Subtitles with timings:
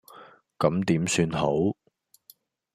[0.57, 1.75] 咁點算好